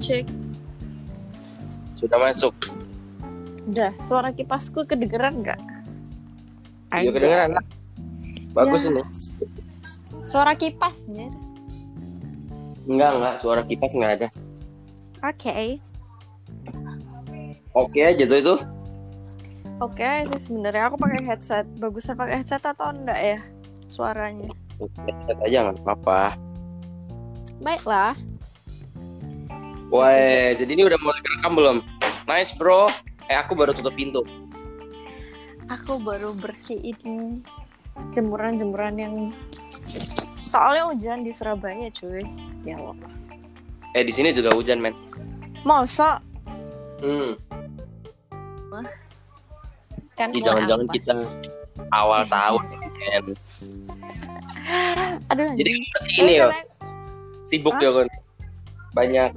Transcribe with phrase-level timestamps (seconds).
[0.00, 0.26] cek.
[1.94, 2.56] Sudah masuk.
[3.68, 5.60] Udah, suara kipasku kedengeran nggak?
[6.96, 7.64] Iya kedengeran lah.
[8.56, 8.90] Bagus Ya.
[8.90, 9.02] ini.
[10.26, 11.30] Suara kipasnya.
[12.90, 13.34] Enggak, enggak.
[13.38, 14.28] Suara kipas enggak ada.
[15.22, 15.78] Oke.
[17.76, 18.54] Oke aja tuh itu.
[19.80, 21.64] Oke, ini sebenarnya aku pakai headset.
[21.78, 23.38] Bagusnya pakai headset atau enggak ya?
[23.86, 24.50] Suaranya.
[24.80, 26.34] Lihat aja nggak apa-apa.
[27.60, 28.16] Baiklah.
[29.90, 30.14] Wah,
[30.54, 31.76] jadi ini udah mulai rekam belum?
[32.24, 32.86] Nice bro.
[33.26, 34.22] Eh aku baru tutup pintu.
[35.66, 37.42] Aku baru bersihin
[38.10, 39.14] jemuran-jemuran yang
[40.30, 42.22] soalnya hujan di Surabaya, cuy.
[42.62, 43.10] Ya Allah.
[43.94, 44.94] Eh di sini juga hujan men.
[45.62, 46.22] Masa
[47.00, 47.32] Hmm.
[50.14, 51.16] kan Ih, jangan-jangan kita
[51.90, 53.24] awal tahun men.
[55.32, 55.50] Aduh.
[55.56, 56.48] Jadi masih ini ya,
[57.42, 57.82] sibuk Hah?
[57.82, 58.06] ya kan.
[58.92, 59.30] Banyak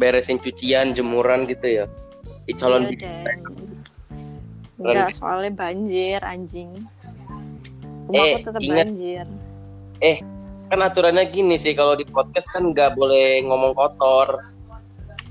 [0.00, 1.84] beresin cucian, jemuran gitu ya.
[2.48, 3.36] Di calon Iya.
[4.80, 6.72] Enggak, soalnya banjir anjing.
[8.08, 8.86] Rumahku Eh, tetap ingat.
[8.88, 9.26] banjir.
[10.70, 14.40] kan aturannya gini sih kalau di podcast kan nggak boleh ngomong kotor.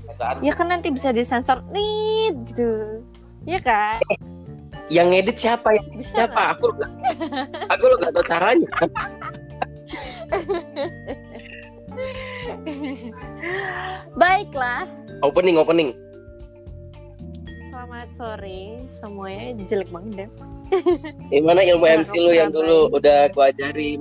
[0.04, 3.02] Perasaan Ya kan nanti bisa disensor nih gitu.
[3.42, 3.98] Iya kan?
[4.90, 5.82] yang ngedit siapa ya?
[5.94, 6.34] Bisa Siapa?
[6.34, 6.50] kan?
[6.58, 6.92] Aku nggak-
[7.70, 8.68] aku lo gak tahu caranya.
[14.40, 14.88] Baiklah.
[15.20, 15.92] Opening, opening.
[17.68, 20.28] Selamat sore semuanya jelek banget deh.
[21.28, 24.00] Gimana ilmu MC lu yang dulu udah aku ajarin?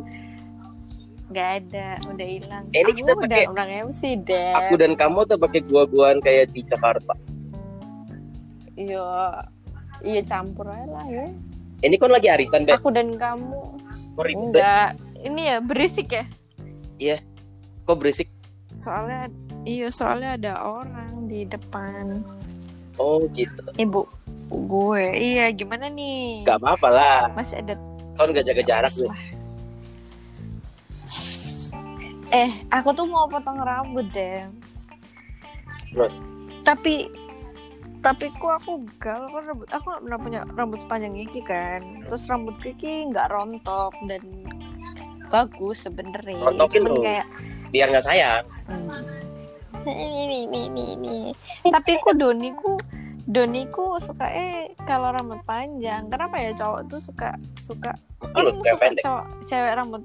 [1.36, 2.64] Gak ada, udah hilang.
[2.72, 4.52] Eh, ini Aku kita udah pakai- orang MC deh.
[4.56, 7.12] Aku dan kamu tuh pakai gua-guaan kayak di Jakarta.
[8.80, 9.44] Iya,
[10.08, 11.28] iya campur aja lah ya.
[11.84, 12.80] Ini kan lagi arisan, Be.
[12.80, 13.60] Aku dan kamu.
[14.16, 14.56] Kok ribet, Be?
[14.56, 17.20] Enggak, ini ya berisik ya.
[17.84, 18.32] Kok berisik?
[18.80, 19.28] Soalnya,
[19.68, 22.24] iya soalnya ada orang di depan.
[22.96, 23.60] Oh gitu.
[23.76, 24.08] Ibu
[24.50, 26.48] gue, iya gimana nih?
[26.48, 27.20] Gak apa-apa lah.
[27.36, 27.76] Masih ada
[28.20, 29.16] Kan gak jaga jarak lah.
[32.30, 34.44] Eh, aku tuh mau potong rambut deh.
[35.90, 36.22] Terus.
[36.62, 37.10] Tapi
[38.00, 41.82] tapi kok aku galau kan rambut aku nggak pernah punya rambut panjang Kiki kan.
[42.06, 44.22] Terus rambut Kiki nggak rontok dan
[45.32, 46.44] bagus sebenernya.
[46.44, 47.28] Rontokin Cuman kayak
[47.70, 48.44] Biar nggak sayang.
[49.88, 51.18] ini ini ini ini.
[51.66, 52.76] Tapi ku Doniku
[53.30, 56.10] Doniku suka eh kalau rambut panjang.
[56.10, 59.04] Kenapa ya cowok tuh suka suka Aku kan suka pendek.
[59.06, 60.04] cowok cewek rambut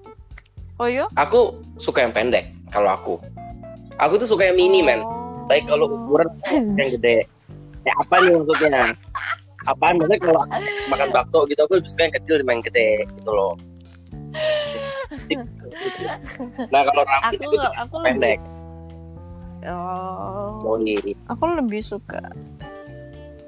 [0.82, 1.06] Oh yo?
[1.14, 3.14] Aku suka yang pendek kalau aku.
[4.02, 5.06] Aku tuh suka yang mini, men.
[5.06, 5.46] Oh.
[5.46, 6.26] Baik kalau ukuran
[6.74, 7.30] yang gede.
[7.86, 8.90] Ya apa nih maksudnya?
[9.70, 10.42] Apaan maksudnya kalau
[10.90, 13.54] makan bakso gitu aku lebih suka yang kecil dibanding yang gede gitu loh.
[16.70, 18.38] Nah kalau rambut aku itu aku pendek.
[18.38, 18.64] lebih
[19.64, 20.98] oh iya.
[21.26, 22.20] aku lebih suka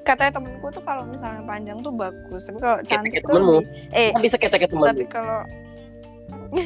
[0.01, 3.57] katanya temenku tuh kalau misalnya panjang tuh bagus tapi kalau cantik tuh temenmu.
[3.91, 4.95] eh Kan bisa ketek teman.
[4.95, 5.39] tapi kalau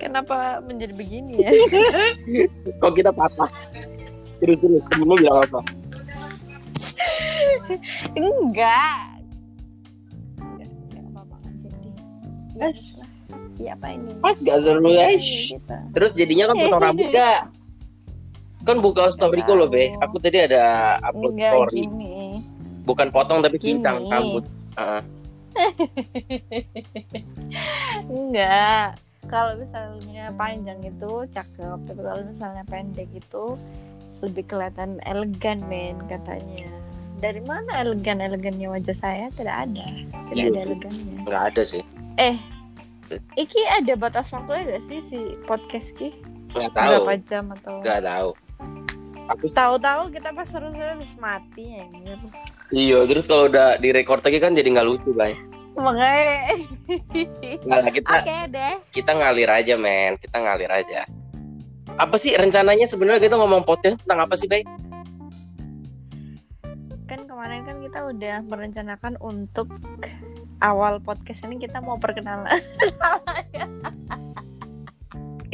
[0.00, 1.50] kenapa menjadi begini ya
[2.80, 3.50] Kok kita patah?
[4.38, 5.60] Terus terus temenmu bilang apa?
[8.14, 9.05] enggak
[12.56, 12.72] Eh.
[12.72, 13.08] Lah.
[13.56, 15.26] Iya apa ini Pas gak seru guys.
[15.50, 15.78] Kita.
[15.92, 17.40] Terus jadinya kan potong rambut gak?
[18.66, 19.94] Kan buka story ku loh be.
[20.02, 21.80] Aku tadi ada upload enggak story.
[21.86, 22.42] gini
[22.86, 24.44] Bukan potong tapi cincang rambut.
[24.78, 25.02] Heeh.
[28.12, 29.00] Enggak.
[29.26, 33.58] Kalau misalnya panjang itu cakep, tapi kalau misalnya pendek itu
[34.22, 36.70] lebih kelihatan elegan men katanya.
[37.18, 39.26] Dari mana elegan elegannya wajah saya?
[39.34, 39.86] Tidak ada,
[40.30, 41.16] tidak Iya ada elegannya.
[41.26, 41.82] Nggak ada sih.
[42.16, 42.36] Eh,
[43.36, 46.16] iki ada batas waktu gak sih si podcast ki?
[46.56, 46.92] Nggak tahu.
[47.04, 47.74] Berapa jam atau?
[47.84, 48.30] Nggak tahu.
[49.26, 52.16] Aku Tahu-tahu kita pas seru-seru habis mati anjir.
[52.70, 53.02] iya.
[53.04, 55.34] Terus kalau udah direkord lagi kan jadi nggak lucu bay.
[55.76, 56.56] Makanya.
[57.68, 58.74] Nah kita Oke deh.
[58.94, 60.16] kita ngalir aja men.
[60.16, 61.04] Kita ngalir aja.
[61.98, 64.64] Apa sih rencananya sebenarnya kita ngomong podcast tentang apa sih bay?
[67.06, 69.70] kan kemarin kan kita udah merencanakan untuk
[70.64, 72.60] awal podcast ini kita mau perkenalan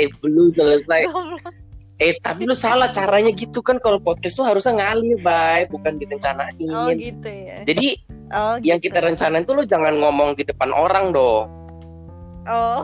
[0.01, 1.05] Eh belum selesai.
[2.01, 6.57] Eh tapi lu salah caranya gitu kan kalau podcast tuh harusnya ngalir bay, bukan direncanain.
[6.73, 7.89] oh gitu ya Jadi
[8.33, 8.91] oh yang gitu.
[8.91, 11.47] kita rencanain tuh lu jangan ngomong di depan orang dong.
[12.51, 12.83] oh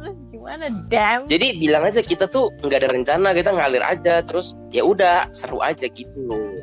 [0.00, 4.56] terus gimana damn Jadi bilang aja kita tuh nggak ada rencana, kita ngalir aja terus
[4.72, 6.54] ya udah seru aja gitu loh.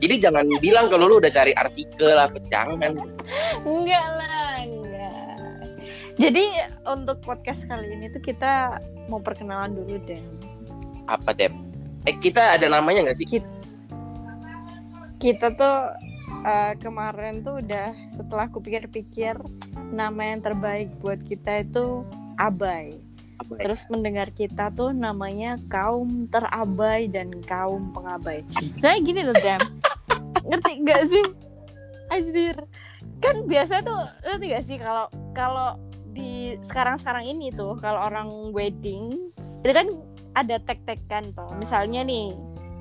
[0.00, 2.96] Jadi jangan bilang kalau lu udah cari artikel apa jangan.
[3.62, 4.41] enggak lah
[6.20, 10.20] jadi untuk podcast kali ini tuh kita mau perkenalan dulu deh
[11.10, 11.52] Apa Dem?
[12.06, 13.28] Eh kita ada namanya nggak sih?
[15.22, 15.94] kita tuh
[16.42, 19.38] eh, kemarin tuh udah setelah aku pikir-pikir
[19.94, 22.02] nama yang terbaik buat kita itu
[22.42, 22.98] abai
[23.38, 23.62] ya?
[23.62, 28.42] terus mendengar kita tuh namanya kaum terabai dan kaum pengabai
[28.74, 29.60] sebenarnya gini loh Jam
[30.50, 31.24] ngerti nggak sih
[32.10, 32.56] Anjir
[33.22, 35.78] kan biasa tuh ngerti gak sih kalau kalau
[36.12, 39.32] di sekarang-sekarang ini tuh kalau orang wedding
[39.64, 39.88] itu kan
[40.32, 42.32] ada tag-tagkan tuh misalnya nih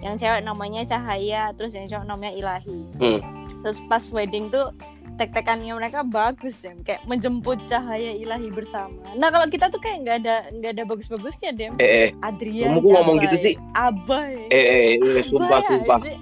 [0.02, 3.20] yang cewek namanya Cahaya terus yang cowok namanya Ilahi Hmm.
[3.62, 4.74] terus pas wedding tuh
[5.16, 10.18] tag-tagannya mereka bagus Dem kayak menjemput cahaya ilahi bersama nah kalau kita tuh kayak nggak
[10.26, 13.54] ada nggak ada bagus-bagusnya Dem Eh, eh, Adrian kamu ngomong gitu sih?
[13.78, 16.14] Abai eh, eh, eh, sumpah, Abai sumpah, aja.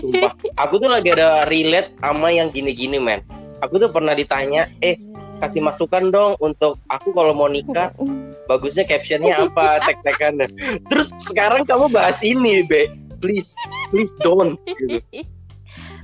[0.00, 0.32] sumpah.
[0.58, 3.22] Aku tuh lagi ada relate sama yang gini-gini, men.
[3.62, 4.98] Aku tuh pernah ditanya, eh,
[5.42, 7.90] kasih masukan dong untuk aku kalau mau nikah
[8.46, 10.46] bagusnya captionnya apa tag-tagan
[10.86, 12.86] terus sekarang kamu bahas ini be.
[13.22, 13.54] Please
[13.94, 14.98] please don't gitu.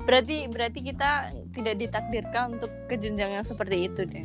[0.07, 4.23] berarti berarti kita tidak ditakdirkan untuk ke jenjang yang seperti itu deh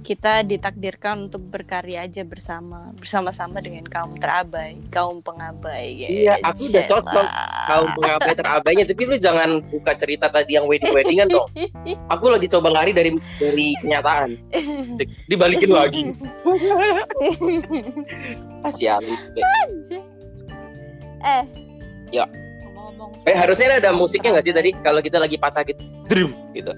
[0.00, 6.84] kita ditakdirkan untuk berkarya aja bersama bersama-sama dengan kaum terabai kaum pengabai Iya, aku udah
[6.88, 7.26] cocok.
[7.68, 8.84] Kaum pengabai terabainya.
[8.88, 11.48] Tapi lu jangan buka cerita tadi yang wedding weddingan dong.
[12.12, 14.38] Aku lagi coba lari dari dari kenyataan.
[15.28, 16.10] Dibalikin lagi.
[18.64, 19.02] Kasihan.
[21.20, 21.44] Eh.
[22.10, 22.26] Ya.
[23.28, 24.70] eh harusnya ada musiknya nggak sih tadi?
[24.80, 25.80] Kalau kita lagi patah gitu.
[26.08, 26.72] Drum gitu.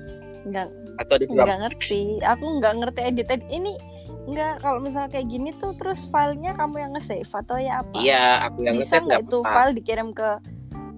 [0.44, 3.72] Nggak atau di nggak ngerti aku nggak ngerti edit edit ini
[4.22, 8.24] nggak kalau misalnya kayak gini tuh terus filenya kamu yang nge-save atau ya apa iya
[8.46, 10.28] aku yang nge-save nggak itu file dikirim ke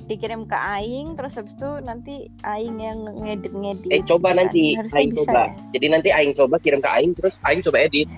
[0.05, 5.01] dikirim ke Aing terus habis itu nanti Aing yang ngedit ngedit Eh coba nanti Harusnya
[5.01, 5.33] Aing coba.
[5.33, 5.49] ya.
[5.77, 8.09] Jadi nanti Aing coba kirim ke Aing terus Aing coba edit.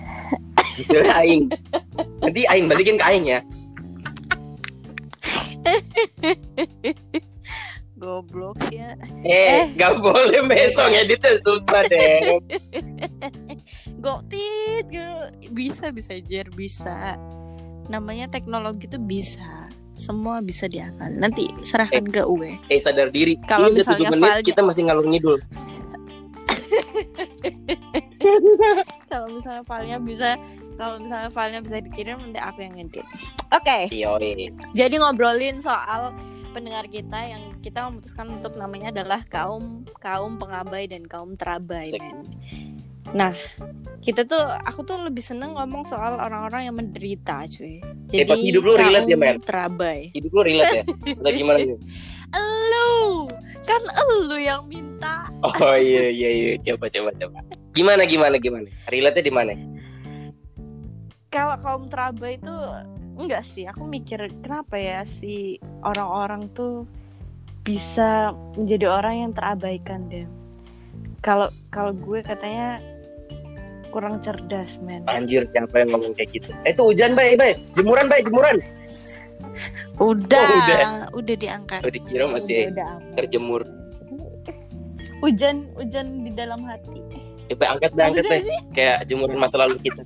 [1.19, 1.47] Aing.
[2.19, 3.39] Nanti Aing balikin ke Aing ya.
[9.21, 12.39] Ya Eh, nggak boleh besok editnya susah deh.
[14.03, 14.85] gotit
[15.51, 17.17] bisa bisa jer bisa.
[17.87, 19.67] Namanya teknologi tuh bisa.
[19.97, 21.09] Semua bisa diakal.
[21.09, 23.33] Nanti serahkan ke UE Eh sadar diri.
[23.43, 25.37] Kalau misalnya 7 menit filenya- kita masih ngalur ngidul.
[29.09, 30.29] kalau misalnya filenya bisa
[30.77, 33.05] kalau misalnya filenya bisa dikirim nanti aku yang ngedit.
[33.49, 33.89] Oke.
[33.89, 34.13] Iya,
[34.75, 36.13] jadi ngobrolin soal
[36.57, 42.25] pendengar kita yang kita memutuskan untuk namanya adalah kaum kaum pengabai dan kaum terabai men.
[43.13, 43.31] Nah,
[44.03, 47.79] kita tuh aku tuh lebih seneng ngomong soal orang-orang yang menderita, cuy.
[48.11, 49.39] Jadi Eh, hidup lu relate ya, men?
[49.39, 50.11] Terabai.
[50.11, 50.83] Hidup lu relate ya?
[51.15, 51.79] Atau gimana nih?
[52.41, 53.31] Elu,
[53.63, 55.31] kan elu yang minta.
[55.39, 57.39] Oh iya iya iya coba coba coba.
[57.71, 58.67] Gimana gimana gimana?
[58.91, 59.53] Relate-nya di mana?
[61.31, 62.55] Kalau kaum terabai itu
[63.17, 66.85] enggak sih, aku mikir kenapa ya si orang-orang tuh
[67.61, 70.23] bisa menjadi orang yang terabaikan deh.
[71.19, 72.79] Kalau kalau gue katanya
[73.91, 75.03] kurang cerdas, men.
[75.09, 76.55] Anjir siapa yang ngomong kayak gitu?
[76.63, 77.57] Eh itu hujan bay bay.
[77.75, 78.61] Jemuran bay jemuran.
[79.97, 81.35] Udah, Oh, udah, udah.
[81.35, 81.81] diangkat.
[81.81, 83.61] Oh dikira masih Udah, udah terjemur.
[85.17, 87.01] Hujan, hujan di dalam hati.
[87.49, 88.39] Ya bay angkat bay angkat bay.
[88.77, 90.05] Kayak jemuran masa lalu kita.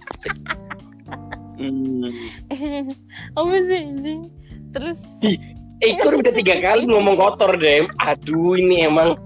[1.62, 2.10] Hmm.
[3.38, 4.22] Apa sih anjing?
[4.74, 5.00] Terus
[5.82, 7.90] Eh, Ikor udah tiga kali ngomong kotor deh.
[8.06, 9.18] Aduh ini emang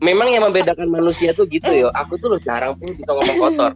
[0.00, 1.88] memang yang membedakan manusia tuh gitu yo.
[1.92, 3.72] Aku tuh loh jarang pun bisa ngomong kotor.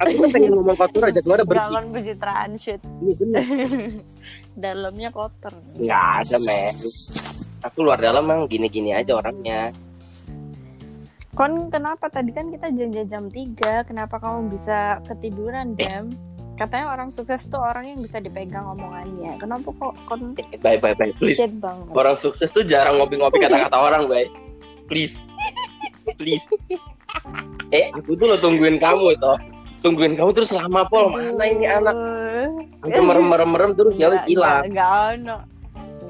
[0.00, 1.72] Aku kan pengen ngomong kotor aja keluar bersih.
[1.72, 2.80] Galon pencitraan shit.
[2.80, 3.44] Ini bener.
[4.64, 5.52] Dalamnya kotor.
[5.80, 6.76] Nggak ada men.
[7.64, 9.72] Aku luar dalam emang gini-gini aja orangnya.
[11.32, 16.12] Kon kenapa tadi kan kita janji jam 3 Kenapa kamu bisa ketiduran, Dem?
[16.60, 19.40] Katanya orang sukses tuh orang yang bisa dipegang omongannya.
[19.40, 21.40] Kenapa kok kon Bye bye bye please.
[21.56, 21.88] banget?
[21.96, 24.28] Orang sukses tuh jarang ngopi-ngopi kata-kata orang, bay.
[24.92, 25.16] Please.
[26.20, 26.44] Please.
[27.72, 29.32] Eh, aku tuh lo tungguin kamu itu.
[29.80, 31.08] Tungguin kamu terus lama pol.
[31.16, 31.96] Mana ini anak?
[32.84, 34.68] Sampai merem-merem terus ya wis hilang.
[34.68, 35.36] Enggak ono.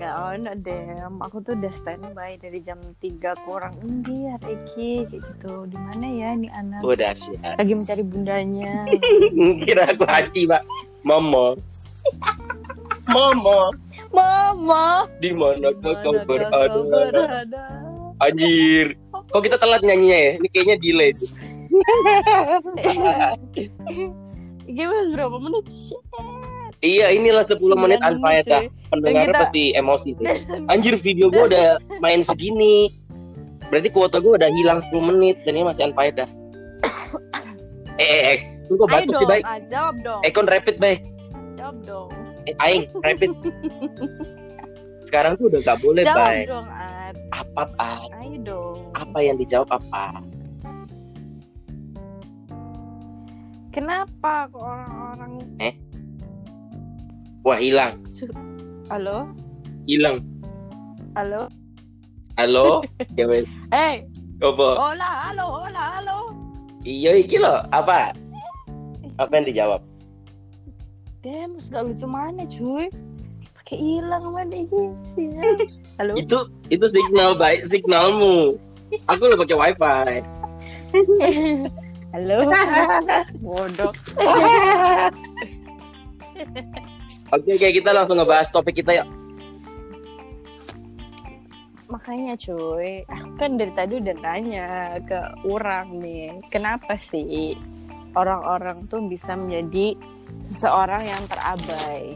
[0.00, 1.14] Enggak ono, Dem.
[1.20, 3.76] Aku tuh udah standby dari jam 3 kurang.
[3.84, 5.68] Ini ya, Reki gitu.
[5.68, 6.80] Di mana ya ini anak?
[6.80, 7.60] Udah siap.
[7.60, 8.88] Lagi mencari bundanya.
[9.68, 10.64] Kira aku hati, Pak.
[11.04, 11.52] Mama.
[13.12, 13.76] Mama,
[14.08, 16.80] Mama, di mana kau mana kau berada?
[16.80, 17.64] berada?
[18.24, 18.96] Anjir.
[19.12, 20.30] Kok kita telat nyanyinya ya?
[20.40, 21.28] Ini kayaknya delay sih.
[24.64, 26.00] Gimana berapa menit sih?
[26.80, 28.60] Iya, inilah 10 menit Sembilan unfaedah.
[28.62, 28.88] cuy.
[28.90, 30.26] Pendengarnya kita- pasti emosi sih.
[30.72, 31.66] Anjir, video gue udah
[31.98, 32.88] main segini.
[33.68, 36.28] Berarti kuota gue udah hilang 10 menit dan ini masih unfaedah.
[38.00, 38.38] eh, eh, eh.
[38.66, 39.44] Lu kok Ayo batuk sih, baik?
[39.44, 40.20] ah, jawab dong.
[40.22, 41.00] Ekon rapid, baik.
[41.54, 42.08] Jawab dong.
[42.42, 43.30] Eh, aing rapid
[45.06, 47.14] sekarang tuh udah gak boleh Jawab bay dong, Ad.
[47.30, 47.62] apa
[48.16, 48.78] Ayo dong.
[48.94, 50.22] apa yang dijawab apa
[53.70, 55.09] Kenapa kok orang-orang
[57.42, 58.00] wah hilang
[58.90, 59.30] Halo?
[59.86, 60.20] hilang
[61.14, 61.46] Halo?
[62.36, 62.82] halo
[63.18, 64.02] ya wes Eh,
[64.40, 66.18] apa hola, halo, hola, halo.
[66.82, 68.12] iya iki lo apa
[69.20, 69.80] apa yang dijawab
[71.20, 72.88] Dem, gak lucu mana cuy?
[73.52, 75.28] Pakai hilang mana ini sih?
[76.00, 76.16] Halo?
[76.16, 76.38] itu
[76.72, 78.56] itu signal baik signalmu
[79.04, 80.16] aku udah pakai wifi
[82.10, 82.50] Halo?
[83.44, 83.92] Bodoh.
[87.34, 89.08] Oke oke kita langsung ngebahas topik kita yuk.
[91.90, 97.58] Makanya cuy, aku kan dari tadi udah nanya ke orang nih, kenapa sih
[98.14, 99.98] orang-orang tuh bisa menjadi
[100.46, 102.14] seseorang yang terabai?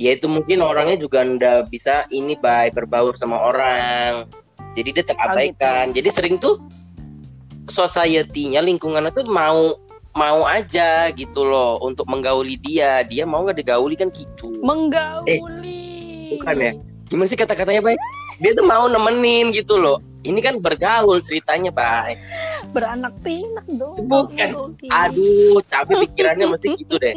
[0.00, 4.24] ya itu mungkin orangnya juga ndak bisa ini bay berbaur sama orang.
[4.72, 5.92] Jadi dia terabaikan.
[5.92, 6.56] Jadi sering tuh
[7.68, 9.76] society-nya lingkungannya tuh mau
[10.10, 16.34] mau aja gitu loh untuk menggauli dia dia mau nggak digauli kan gitu Menggauli.
[16.34, 16.72] bukan ya
[17.06, 17.96] gimana sih kata-katanya bay
[18.42, 22.18] dia tuh mau nemenin gitu loh ini kan bergaul ceritanya bay
[22.70, 23.98] Beranak pinak dong.
[24.06, 24.78] Bukan.
[24.94, 27.14] Aduh capek pikirannya masih gitu deh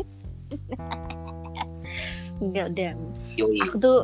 [2.42, 2.98] Enggak.
[3.38, 3.98] Yoi, Aku tuh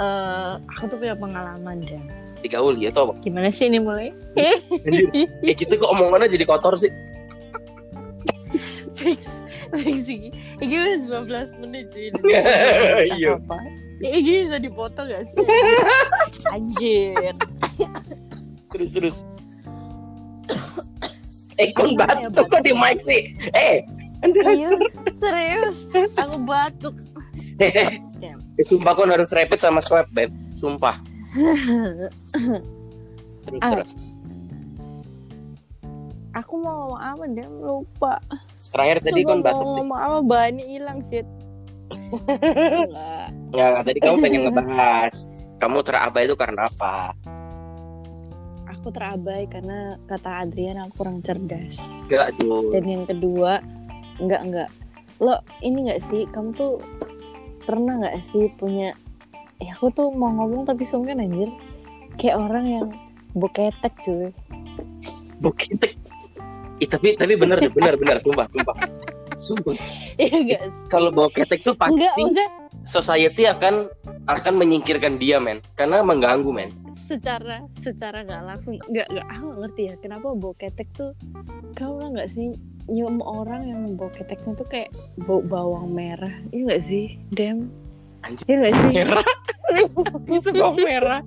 [0.00, 2.02] eh aku tuh punya pengalaman, Dem.
[2.42, 4.10] digauli atau apa Gimana sih ini mulai?
[5.46, 6.90] Eh gitu kok omongannya jadi kotor sih
[8.96, 9.44] fix
[9.76, 10.28] fix ini.
[10.60, 12.12] Ini udah 19 menit sih
[13.16, 13.38] Iya.
[13.40, 13.56] apa
[14.02, 14.18] ini
[14.50, 15.46] bisa dipotong gak sih?
[16.54, 17.34] Anjir.
[18.74, 19.16] Terus terus.
[21.60, 22.50] Eh kon batuk?
[22.50, 23.30] kok di mic sih?
[23.54, 23.86] Eh
[24.26, 24.90] serius?
[25.22, 25.76] serius?
[26.18, 26.94] Aku batuk.
[28.58, 30.28] Eh, sumpah kon harus rapid sama swab beb.
[30.58, 30.98] Sumpah.
[33.46, 33.92] Terus terus.
[36.32, 38.14] Aku mau ngomong apa deh lupa
[38.72, 39.80] terakhir tadi mau batuk sih.
[39.84, 41.28] ngomong apa bani hilang shit.
[41.92, 43.28] Enggak.
[43.52, 45.14] nggak tadi kamu pengen ngebahas.
[45.60, 47.14] Kamu terabai itu karena apa?
[48.66, 51.78] Aku terabai karena kata Adrian aku kurang cerdas.
[52.08, 53.62] Enggak tuh dan yang kedua
[54.18, 54.68] enggak enggak.
[55.22, 56.26] Lo ini enggak sih?
[56.26, 56.82] Kamu tuh
[57.62, 58.96] pernah nggak sih punya
[59.62, 61.52] ya aku tuh mau ngomong tapi sungkan anjir.
[62.18, 62.86] Kayak orang yang
[63.36, 64.32] boketek cuy.
[65.38, 66.01] Buketek
[66.82, 68.18] Ih, tapi tapi bener deh bener bener.
[68.18, 68.74] Sumpah sumpah.
[69.38, 69.78] Sumpah.
[70.18, 72.48] Iya kalau bawa ketek tuh pasti enggak maksudnya
[72.82, 73.86] society akan
[74.26, 75.62] akan menyingkirkan dia men.
[75.78, 76.74] Karena mengganggu men.
[77.06, 78.74] Secara secara nggak langsung.
[78.90, 79.26] Nggak nggak.
[79.30, 81.14] Aku nggak ngerti ya kenapa boketek tuh
[81.78, 82.50] kamu nggak sih?
[82.90, 84.90] Nyium orang yang boketeknya tuh kayak
[85.22, 86.34] bau bawang merah.
[86.50, 87.70] Iya nggak sih dem?
[88.26, 88.42] Anjir.
[88.50, 88.88] iya nggak sih?
[88.90, 89.26] Merah?
[90.26, 91.22] Itu bawang merah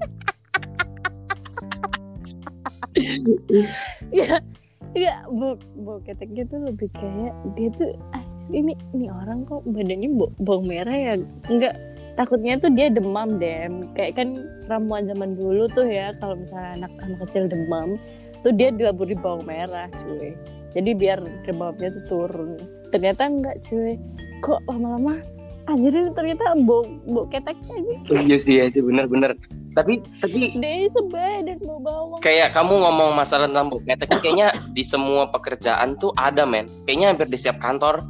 [4.95, 8.23] Iya, iya, bo boketeknya tuh lebih kayak dia tuh ah,
[8.55, 11.13] ini ini orang kok badannya bo bawang merah ya?
[11.51, 11.75] Enggak,
[12.15, 13.91] takutnya tuh dia demam dem.
[13.91, 14.29] Kayak kan
[14.71, 17.99] ramuan zaman dulu tuh ya kalau misalnya anak anak kecil demam
[18.39, 20.31] tuh dia dilaburi bawang merah cuy.
[20.71, 22.55] Jadi biar demamnya tuh turun.
[22.95, 23.99] Ternyata enggak cuy.
[24.39, 25.19] Kok lama-lama
[25.65, 28.13] anjir ini ternyata bau bau keteknya gitu.
[28.21, 29.33] iya sih iya sih bener-bener
[29.75, 32.19] tapi tapi Dia sebadan bau bawang.
[32.23, 36.71] kayak kamu ngomong masalah tentang bau ketek kayaknya di semua pekerjaan tuh ada men.
[36.87, 38.07] Kayaknya hampir di setiap kantor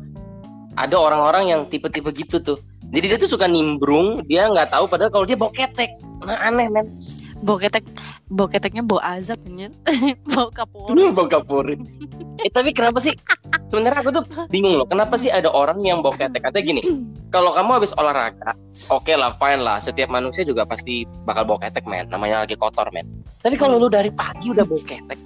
[0.77, 2.57] ada orang-orang yang tipe-tipe gitu tuh.
[2.93, 5.89] Jadi dia tuh suka nimbrung dia nggak tahu padahal kalau dia bau ketek.
[6.21, 6.93] Nah aneh men.
[7.41, 7.81] Bau ketek
[8.25, 9.69] bau keteknya bau azab anjir.
[10.33, 10.89] bau kapur.
[11.13, 11.77] bau kapuri.
[12.41, 13.13] Eh tapi kenapa sih?
[13.65, 16.41] Sebenarnya aku tuh bingung loh kenapa sih ada orang yang bau ketek?
[16.41, 16.81] Katanya gini
[17.33, 18.53] kalau kamu habis olahraga
[18.93, 19.77] oke lah fine lah.
[19.81, 22.05] Setiap manusia juga pasti bakal bau ketek men.
[22.09, 23.05] Namanya lagi kotor men.
[23.41, 25.17] Tapi kalau lu dari pagi udah bau ketek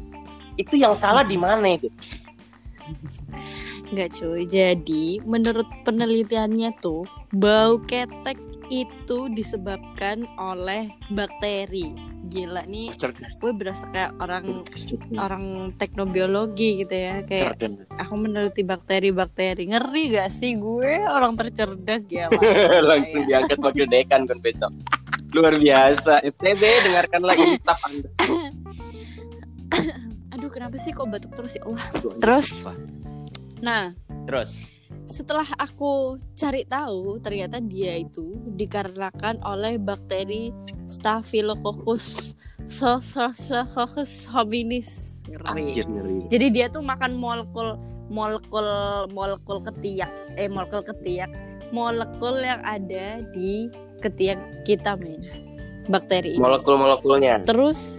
[0.60, 1.88] itu yang salah di mana itu?
[3.90, 8.38] Enggak cuy, jadi menurut penelitiannya tuh bau ketek
[8.70, 12.09] itu disebabkan oleh bakteri.
[12.30, 13.42] Gila nih, cerdas.
[13.42, 14.62] gue berasa kayak orang
[15.18, 17.98] orang teknobiologi gitu ya, kayak cerdas.
[17.98, 19.66] aku meneliti bakteri-bakteri.
[19.66, 21.10] Ngeri gak sih gue?
[21.10, 22.30] Orang tercerdas gila.
[22.94, 24.70] langsung diangkat wakil dekan kan besok.
[25.34, 26.22] Luar biasa.
[26.22, 28.10] FTB dengarkanlah ini staff anda.
[30.38, 31.86] Aduh, kenapa sih kok batuk terus ya Allah.
[32.22, 32.48] Terus?
[33.60, 33.92] Nah,
[34.30, 34.62] terus
[35.10, 40.54] setelah aku cari tahu ternyata dia itu dikarenakan oleh bakteri
[40.86, 42.38] Staphylococcus
[42.70, 45.18] Staphylococcus hominis.
[45.30, 45.46] Ngeri.
[45.46, 46.26] anjir ngeri.
[46.30, 47.78] Jadi dia tuh makan molekul
[48.10, 48.66] molekul
[49.14, 50.10] molekul ketiak.
[50.38, 51.30] Eh molekul ketiak.
[51.74, 53.70] Molekul yang ada di
[54.02, 55.26] ketiak kita men.
[55.90, 56.42] Bakteri ini.
[56.42, 57.50] molekul-molekulnya?
[57.50, 57.98] Terus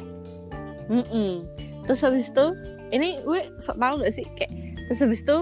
[0.86, 2.54] mm terus habis itu
[2.94, 4.26] ini gue tau gak sih?
[4.38, 4.54] Kayak
[4.86, 5.38] terus habis itu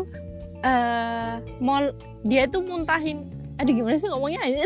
[0.63, 1.95] eh mol
[2.27, 3.27] dia tuh muntahin.
[3.59, 4.39] Aduh gimana sih ngomongnya?
[4.43, 4.63] Aja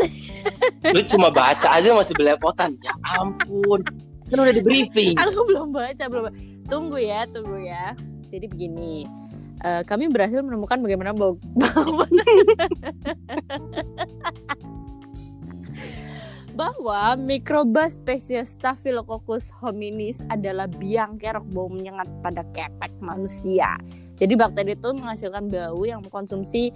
[0.92, 2.76] lu cuma baca aja masih belepotan.
[2.84, 3.80] Ya ampun.
[4.28, 5.16] Kan udah di briefing.
[5.16, 6.37] Aku belum baca belum ba-
[6.68, 7.96] tunggu ya tunggu ya.
[8.28, 9.04] Jadi begini
[9.64, 11.37] eh, kami berhasil menemukan bagaimana bau
[16.52, 23.80] bahwa mikroba spesies Staphylococcus hominis adalah biang kerok bau menyengat pada ketek manusia.
[24.23, 26.71] Jadi bakteri itu menghasilkan bau yang mengkonsumsi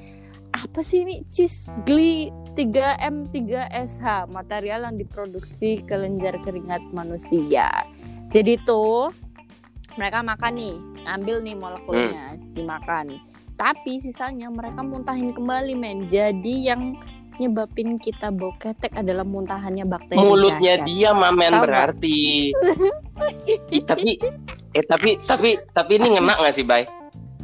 [0.50, 7.70] apa sih ini cisgli 3M3SH material yang diproduksi kelenjar keringat manusia.
[8.34, 9.14] Jadi tuh
[9.94, 10.74] mereka makan nih,
[11.06, 13.14] ambil nih molekulnya dimakan.
[13.54, 16.10] Tapi sisanya mereka muntahin kembali men.
[16.10, 16.98] Jadi yang
[17.38, 20.18] nyebabin kita bau ketek adalah muntahannya bakteri.
[20.18, 22.50] mulutnya dia mamen Tahu berarti
[23.70, 24.16] Ih, tapi
[24.72, 26.88] eh tapi tapi tapi ini ngena gak sih bay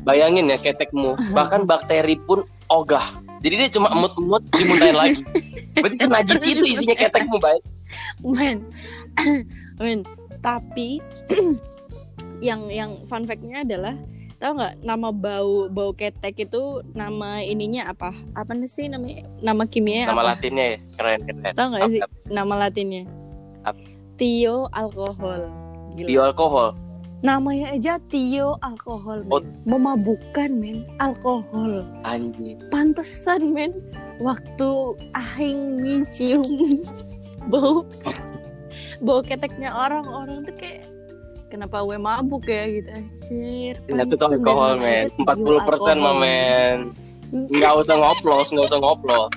[0.02, 1.16] bayangin ya ketekmu.
[1.34, 3.04] Bahkan bakteri pun ogah.
[3.42, 5.20] Jadi dia cuma emut-emut dimuntahin lagi.
[5.82, 7.58] Berarti senajis itu isinya ketekmu bay.
[8.22, 8.62] Men.
[9.82, 10.06] Men
[10.42, 10.98] tapi
[12.46, 13.94] yang yang fun fact-nya adalah
[14.42, 18.14] tahu nggak nama bau bau ketek itu nama ininya apa?
[18.34, 19.26] Apa sih namanya?
[19.42, 20.30] Nama kimia nama apa?
[20.34, 20.78] latinnya ya?
[20.98, 21.52] Keren keren.
[21.54, 23.06] Tahu nggak sih nama latinnya?
[23.62, 23.78] Apa?
[24.18, 25.50] tio alkohol.
[25.92, 26.08] Gila.
[26.08, 26.72] bio alkohol
[27.22, 29.32] namanya aja tio alkohol men.
[29.32, 29.42] Oh.
[29.64, 30.82] memabukkan men.
[30.98, 31.86] Alkohol.
[32.02, 32.58] Anjing.
[32.68, 33.72] Pantesan men.
[34.18, 36.46] Waktu ahing mencium
[37.50, 37.82] bau
[39.02, 40.86] bau keteknya orang-orang tuh kayak
[41.50, 42.66] kenapa gue mabuk ya?
[42.66, 42.88] Gitu.
[42.90, 45.96] Anjir Ini tuh alkohol men, men ada 40% tio alkohol.
[46.02, 46.78] mah men.
[47.32, 49.32] Nggak usah ngoplos nggak usah ngoplos.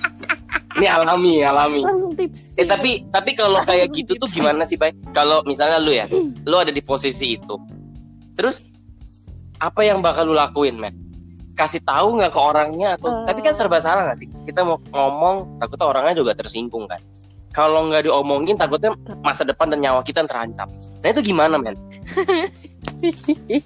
[0.76, 1.80] Ini alami alami.
[1.80, 4.92] Langsung tips Eh tapi tapi kalau kayak Langsung gitu tuh gimana sih, Bay?
[5.16, 6.04] Kalau misalnya lu ya,
[6.50, 7.56] lu ada di posisi itu.
[8.36, 8.68] Terus
[9.56, 10.94] apa yang bakal lu lakuin, men?
[11.56, 13.24] Kasih tahu nggak ke orangnya atau Eh.
[13.24, 14.28] tapi kan serba salah nggak sih?
[14.44, 17.00] Kita mau ngomong takutnya orangnya juga tersinggung kan.
[17.56, 18.92] Kalau nggak diomongin takutnya
[19.24, 20.68] masa depan dan nyawa kita terancam.
[21.00, 21.72] Nah itu gimana, men?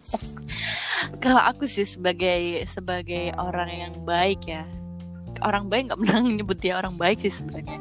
[1.25, 4.63] kalau aku sih sebagai sebagai orang yang baik ya
[5.41, 7.79] orang baik nggak pernah nyebut dia orang baik sih sebenarnya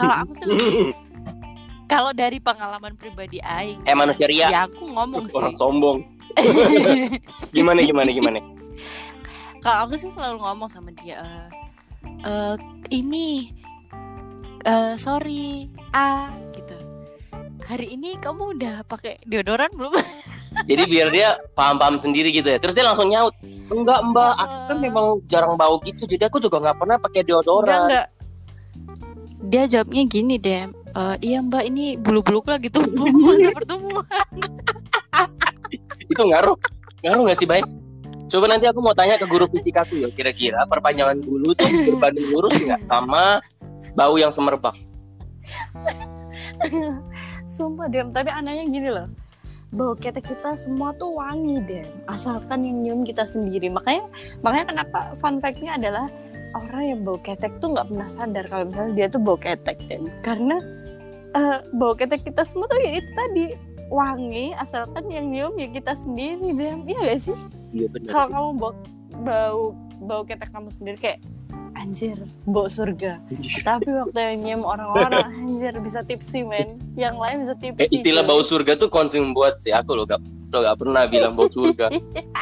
[0.00, 0.46] kalau aku sih
[1.92, 5.98] kalau dari pengalaman pribadi Aing Eh manusia ria, ya aku ngomong sih orang sombong.
[7.56, 8.38] Gimana gimana gimana?
[9.64, 11.48] kalau aku sih selalu ngomong sama dia
[12.04, 12.54] eh,
[12.92, 13.48] ini
[14.60, 16.76] eh sorry a gitu
[17.64, 19.96] hari ini kamu udah pakai deodoran belum
[20.70, 22.62] Jadi biar dia paham-paham sendiri gitu ya.
[22.62, 23.34] Terus dia langsung nyaut,
[23.74, 26.06] enggak mbak, aku kan memang jarang bau gitu.
[26.06, 27.80] Jadi aku juga nggak pernah pakai enggak deodoran.
[27.90, 28.06] enggak
[29.44, 34.26] dia jawabnya gini deh "Eh, iya mbak ini bulu-bulu lagi tumbuh masa pertumbuhan
[36.14, 36.56] itu ngaruh.
[37.02, 37.66] Ngaruh nggak sih baik
[38.24, 42.34] coba nanti aku mau tanya ke guru fisika aku ya kira-kira perpanjangan bulu tuh berbanding
[42.34, 43.38] lurus nggak sama
[43.94, 44.74] bau yang semerbak?
[47.54, 49.06] Sumpah Dem, tapi anehnya gini loh.
[49.70, 51.86] Bau ketek kita semua tuh wangi Dem.
[52.10, 53.70] Asalkan yang nyium kita sendiri.
[53.70, 54.10] Makanya
[54.42, 56.10] makanya kenapa fun fact-nya adalah
[56.54, 60.06] Orang yang bau ketek tuh nggak pernah sadar Kalau misalnya dia tuh bau ketek Dem.
[60.22, 60.58] Karena
[61.34, 65.94] eh, bau ketek kita semua tuh ya itu tadi Wangi asalkan yang nyium ya kita
[65.94, 67.36] sendiri Dem Iya gak sih?
[67.70, 68.72] iya benar Kalau kamu bau,
[69.22, 69.62] bau,
[70.02, 71.20] bau ketek kamu sendiri kayak
[71.74, 72.14] Anjir,
[72.46, 73.18] bau surga.
[73.66, 76.78] Tapi waktu yang nyium orang-orang anjir bisa tipsi men.
[76.94, 80.22] Yang lain bisa tipsi eh, istilah bau surga tuh konsum buat sih aku loh gak
[80.54, 81.90] lo gak pernah bilang bau surga.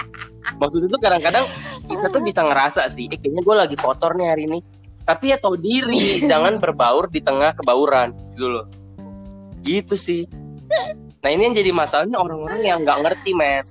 [0.61, 1.45] Maksudnya tuh kadang-kadang
[1.89, 4.61] kita tuh bisa ngerasa sih eh, kayaknya gue lagi kotor nih hari ini.
[5.09, 8.67] Tapi ya tahu diri jangan berbaur di tengah kebauran gitu loh.
[9.65, 10.29] Gitu sih
[11.23, 13.63] nah ini yang jadi masalahnya orang-orang yang nggak ngerti men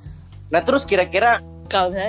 [0.48, 1.44] nah terus kira-kira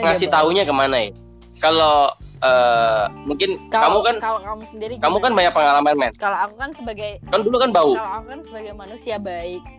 [0.03, 0.51] ngasih bau.
[0.51, 1.11] taunya ke mana ya?
[1.59, 6.13] Kalau eh, mungkin kamu Kalau- kan kalau kamu sendiri kamu kan banyak pengalaman men.
[6.17, 7.95] kalau aku kan sebagai Kan dulu kan bau.
[7.95, 9.63] kalau aku kan sebagai manusia baik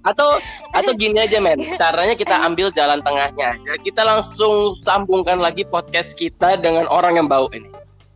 [0.00, 0.40] Atau
[0.72, 1.74] atau gini aja men.
[1.74, 3.72] Caranya kita ambil jalan tengahnya aja.
[3.76, 7.68] Kita langsung sambungkan lagi podcast kita dengan orang yang bau ini.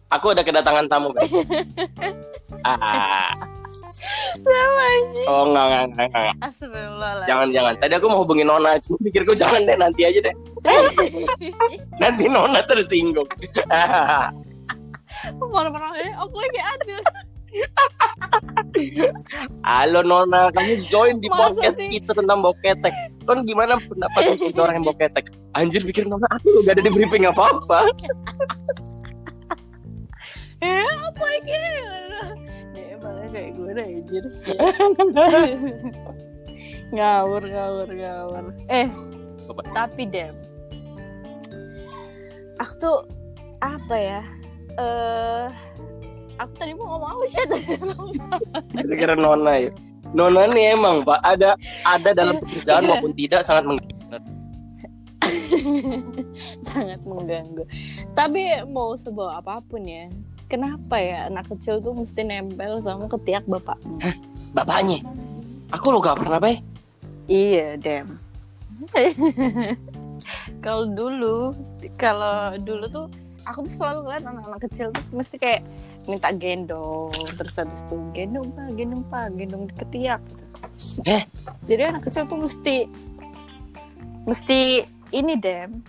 [0.09, 1.29] Aku ada kedatangan tamu guys.
[2.65, 3.33] Ah.
[5.29, 6.35] Oh enggak enggak enggak, enggak.
[6.45, 7.75] Astagfirullah Jangan jangan.
[7.81, 8.77] Tadi aku mau hubungin Nona.
[8.85, 10.35] Cuma pikirku jangan deh nanti aja deh.
[12.03, 13.29] Nanti Nona tersinggung.
[15.39, 16.97] Marah-marah eh aku lagi ada
[19.63, 22.01] Halo Nona, kamu join di Masa podcast sih?
[22.01, 22.95] kita tentang bau ketek.
[23.29, 25.29] Kan gimana pendapat sebagai orang yang bau ketek?
[25.53, 27.93] Anjir pikir Nona aku gak ada di briefing apa-apa.
[30.65, 31.59] eh apa ini
[33.33, 34.25] kayak gue udah anjir
[36.93, 38.89] ngawur ngawur ngawur eh
[39.49, 39.63] Apa?
[39.75, 40.37] tapi dem
[42.61, 42.99] aku tuh
[43.65, 44.21] apa ya
[44.79, 45.47] eh
[46.37, 47.39] aku tadi mau ngomong apa sih
[48.73, 49.71] Kira-kira Nona ya.
[50.13, 53.93] Nona nih emang Pak ada ada dalam pekerjaan maupun tidak sangat mengganggu.
[56.69, 57.65] sangat mengganggu
[58.13, 60.11] tapi mau sebawa apa pun ya
[60.53, 64.13] kenapa ya anak kecil tuh mesti nempel sama ketiak bapaknya
[64.53, 65.01] Bapaknya,
[65.73, 66.61] aku lo gak pernah bay.
[67.25, 68.21] Iya, Dem.
[70.65, 71.57] kalau dulu,
[71.97, 73.07] kalau dulu tuh
[73.49, 75.65] aku tuh selalu ngeliat anak-anak kecil tuh mesti kayak
[76.05, 80.45] minta gendong, terus habis itu gendong pak, gendong pak, gendong di ketiak gitu.
[81.09, 81.23] Eh?
[81.65, 82.77] Jadi anak kecil tuh mesti
[84.29, 84.85] mesti
[85.17, 85.81] ini Dem.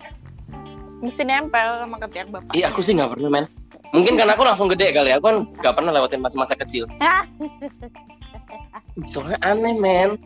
[1.04, 2.56] Mesti nempel sama ketiak bapak.
[2.56, 3.46] Iya aku sih gak pernah men.
[3.94, 5.14] Mungkin karena aku langsung gede kali.
[5.14, 6.90] Aku kan gak pernah lewatin masa-masa kecil.
[9.14, 10.18] Soalnya aneh men.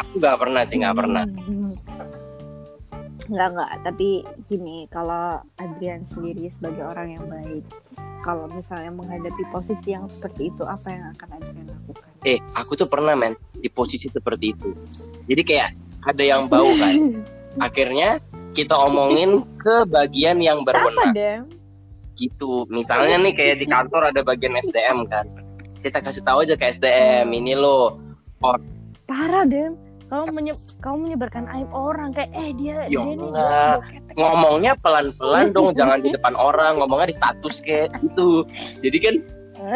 [0.00, 1.28] Aku gak pernah sih gak pernah.
[3.28, 3.70] Enggak, enggak.
[3.84, 4.08] Tapi
[4.48, 7.64] gini, kalau Adrian sendiri sebagai orang yang baik,
[8.24, 12.08] kalau misalnya menghadapi posisi yang seperti itu, apa yang akan Adrian lakukan?
[12.24, 14.70] Eh aku tuh pernah men di posisi seperti itu.
[15.28, 15.70] Jadi kayak
[16.08, 17.20] ada yang bau kan.
[17.66, 18.16] Akhirnya
[18.56, 21.12] kita omongin ke bagian yang berwenang.
[22.16, 22.64] Gitu.
[22.72, 25.28] Misalnya nih kayak di kantor ada bagian SDM kan.
[25.84, 28.00] Kita kasih tahu aja ke SDM ini loh
[29.06, 29.78] Parah, Dem.
[30.06, 33.26] Kamu menye kamu menyebarkan aib orang kayak eh dia Ya dia nih
[34.14, 36.78] ngomongnya pelan-pelan dong jangan di depan orang.
[36.78, 38.46] Ngomongnya di status kayak gitu.
[38.82, 39.14] Jadi kan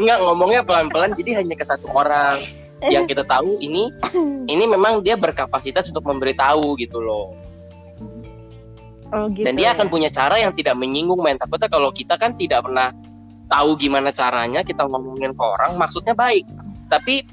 [0.00, 2.40] enggak ngomongnya pelan-pelan jadi hanya ke satu orang.
[2.80, 3.92] Yang kita tahu ini
[4.52, 7.49] ini memang dia berkapasitas untuk memberitahu gitu loh
[9.10, 9.42] Oh, gitu.
[9.42, 9.74] dan dia ya.
[9.74, 12.94] akan punya cara yang tidak menyinggung men takutnya kalau kita kan tidak pernah
[13.50, 16.46] tahu gimana caranya kita ngomongin ke orang maksudnya baik
[16.86, 17.26] tapi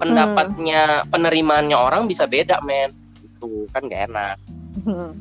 [0.00, 4.36] pendapatnya penerimaannya orang bisa beda men itu kan gak enak
[4.72, 5.12] Hmm.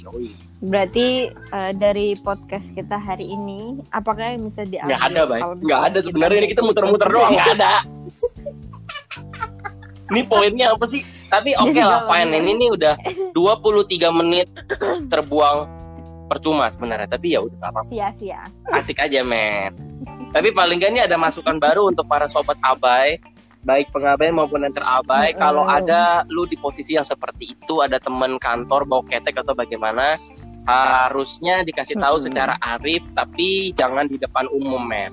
[0.00, 0.30] Yoi.
[0.58, 4.94] Berarti eh, dari podcast kita hari ini, apakah yang bisa diambil?
[4.94, 7.74] nggak ada baik nggak misalnya ada sebenarnya ini kita muter-muter doang nggak ada
[10.08, 12.94] ini poinnya apa sih tapi oke Jadi lah fine ini nih udah
[13.36, 14.48] 23 menit
[15.12, 15.68] terbuang
[16.28, 18.40] percuma sebenarnya tapi ya udah apa-apa sia-sia.
[18.72, 19.72] asik aja men
[20.32, 23.16] tapi paling nggak ini ada masukan baru untuk para sobat abai
[23.64, 25.40] baik pengabai maupun yang terabai Mm-mm.
[25.40, 30.14] kalau ada lu di posisi yang seperti itu ada teman kantor bawa ketek atau bagaimana
[30.68, 32.26] harusnya dikasih tahu Mm-mm.
[32.28, 35.10] secara arif tapi jangan di depan umum men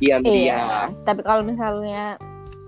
[0.00, 0.88] diam Iya.
[1.04, 2.16] Tapi kalau misalnya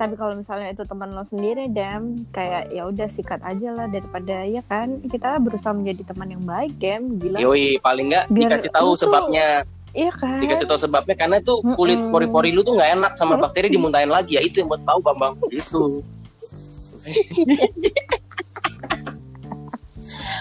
[0.02, 4.42] tapi kalau misalnya itu teman lo sendiri dem kayak ya udah sikat aja lah daripada
[4.42, 7.38] ya kan kita berusaha menjadi teman yang baik dem gila.
[7.38, 9.62] Yoi paling nggak dikasih tahu tuh- sebabnya.
[9.94, 10.42] Iya kan?
[10.42, 14.34] Dikasih tahu sebabnya karena itu kulit pori-pori lu tuh nggak enak sama bakteri dimuntahin lagi.
[14.34, 15.38] Ya itu yang buat tahu bambang.
[15.54, 16.02] Itu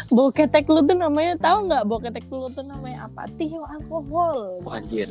[0.09, 3.29] bau ketek lu tuh namanya tahu nggak bau ketek lu tuh namanya apa?
[3.37, 4.57] Tio alkohol.
[4.65, 5.05] Wah, anjir.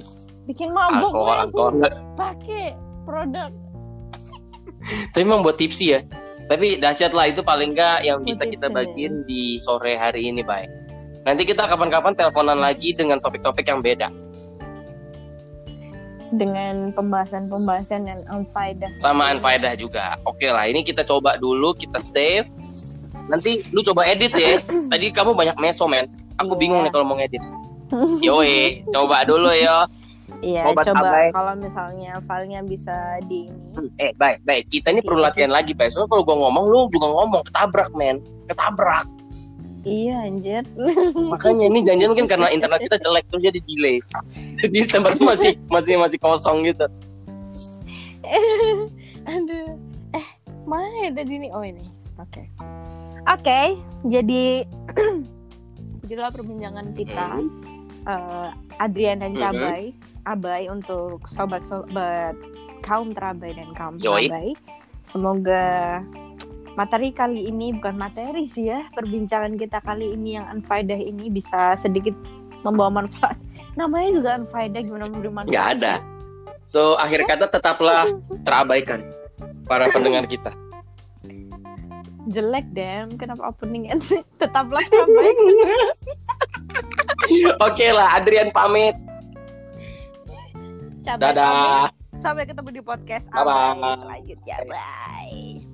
[0.50, 1.72] Bikin mabuk alkohol alkohol
[2.18, 2.74] pakai
[3.06, 3.54] produk
[5.12, 6.00] tapi memang buat tipsy ya.
[6.50, 10.80] Tapi dahsyat lah itu paling nggak yang bisa kita bagiin di sore hari ini baik
[11.20, 14.08] nanti kita kapan-kapan teleponan lagi dengan topik-topik yang beda.
[16.30, 18.90] Dengan pembahasan-pembahasan yang unfaedah.
[19.02, 20.14] Sama Anfaedah juga.
[20.22, 22.46] Oke lah ini kita coba dulu kita save.
[23.26, 24.62] Nanti lu coba edit ya.
[24.94, 26.06] Tadi kamu banyak meso men.
[26.38, 26.60] Aku Iya.
[26.62, 27.42] bingung nih kalau mau ngedit.
[28.22, 29.90] Yoi coba dulu ya
[30.40, 31.28] Iya, Sobat coba Abai.
[31.30, 33.60] kalau misalnya filenya bisa di ini.
[33.72, 35.26] Hmm, eh baik baik kita ini perlu Iya.
[35.26, 38.16] latihan lagi baik soalnya kalau gua ngomong lu juga ngomong ketabrak men
[38.46, 39.06] ketabrak
[39.80, 40.62] Iya, anjir.
[41.16, 43.96] makanya ini janjian mungkin karena internet kita jelek terus jadi delay
[44.60, 46.84] jadi tempat itu masih masih masih kosong gitu
[49.26, 49.68] Aduh.
[50.12, 50.26] Eh,
[50.64, 51.50] mana ya tadi nih?
[51.50, 51.84] Oh, ini.
[52.16, 52.42] Oke.
[53.26, 53.60] Oke,
[54.04, 54.64] jadi
[56.00, 57.28] begitulah perbincangan kita.
[58.02, 59.40] Eh, Adrian dan Mhm.
[59.40, 59.84] Cabai,
[60.28, 62.36] Abai untuk sobat-sobat
[62.84, 64.28] kaum terabai dan kaum Yoi.
[64.28, 64.52] terabai.
[65.08, 66.00] Semoga
[66.78, 71.74] materi kali ini bukan materi sih ya, perbincangan kita kali ini yang unfaedah ini bisa
[71.80, 72.14] sedikit
[72.62, 73.36] membawa manfaat.
[73.78, 75.54] Namanya juga unfaedah gimana memberi manfaat?
[75.54, 75.94] nggak ada
[76.70, 78.06] so akhir kata tetaplah
[78.46, 79.02] terabaikan
[79.66, 80.54] para pendengar kita
[82.30, 83.90] jelek dem kenapa opening
[84.40, 85.36] tetaplah terbaik
[87.62, 88.98] Oke lah, Adrian pamit.
[91.00, 91.88] Cabai Dadah.
[92.20, 93.72] Sampai ketemu di podcast Bye-bye.
[93.76, 94.56] Amai selanjutnya.
[94.68, 95.69] Bye.